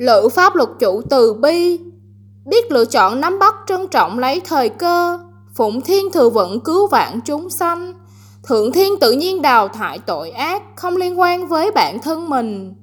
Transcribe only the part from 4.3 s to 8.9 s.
thời cơ, phụng thiên thừa vận cứu vạn chúng sanh. Thượng